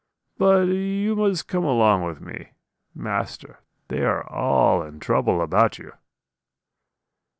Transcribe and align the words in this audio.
But 0.39 0.63
you 0.65 1.15
must 1.15 1.47
come 1.47 1.63
along 1.63 2.05
with 2.05 2.21
me. 2.21 2.53
Master; 2.95 3.59
they 3.87 4.01
are 4.03 4.27
all 4.31 4.81
in 4.81 4.99
trouble 4.99 5.43
about 5.43 5.77
you.' 5.77 5.93